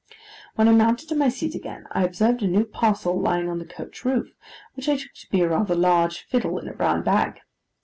[0.55, 3.65] When I mounted to my seat again, I observed a new parcel lying on the
[3.67, 4.31] coach roof,
[4.73, 7.39] which I took to be a rather large fiddle in a brown bag.